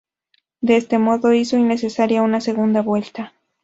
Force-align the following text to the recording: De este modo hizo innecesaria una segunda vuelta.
De 0.61 0.77
este 0.77 0.97
modo 0.97 1.31
hizo 1.31 1.57
innecesaria 1.59 2.23
una 2.23 2.41
segunda 2.41 2.81
vuelta. 2.81 3.33